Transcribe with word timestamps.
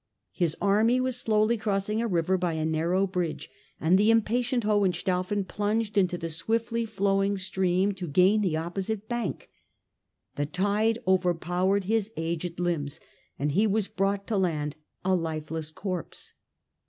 His 0.31 0.57
army 0.59 0.99
was 0.99 1.21
slowly 1.21 1.57
crossing 1.59 2.01
a 2.01 2.07
river 2.07 2.35
by 2.35 2.53
a 2.53 2.65
narrow 2.65 3.05
bridge 3.05 3.51
and 3.79 3.99
the 3.99 4.09
impatient 4.09 4.63
Hohenstaufen 4.63 5.45
plunged 5.45 5.95
into 5.95 6.17
the 6.17 6.31
swiftly 6.31 6.87
flowing 6.87 7.37
stream 7.37 7.91
to 7.91 8.07
gain 8.07 8.41
the 8.41 8.57
opposite 8.57 9.07
bank. 9.07 9.51
The 10.37 10.47
tide 10.47 10.97
overpowered 11.07 11.83
his 11.83 12.11
aged 12.17 12.59
limbs 12.59 12.99
and 13.37 13.51
he 13.51 13.67
was 13.67 13.87
brought 13.87 14.25
to 14.25 14.37
land 14.39 14.75
a 15.05 15.13
lifeless 15.13 15.69
corpse. 15.69 16.33